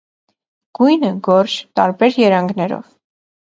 Գույնը՝ 0.79 1.11
գորշ, 1.29 1.59
տարբեր 1.81 2.19
երանգներով։ 2.25 2.91